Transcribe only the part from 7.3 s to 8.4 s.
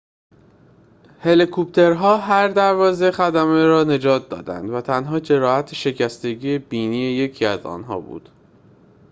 از آنها بود